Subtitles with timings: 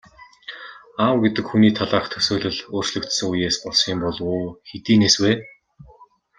[1.03, 5.31] Аав гэдэг хүний талаарх төсөөлөл өөрчлөгдсөн үеэс болсон юм болов уу, хэдийнээс вэ?